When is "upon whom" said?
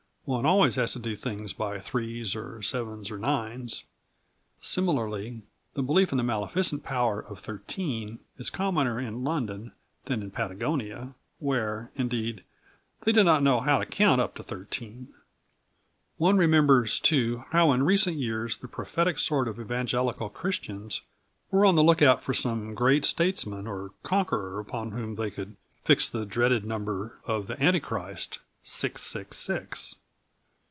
24.59-25.15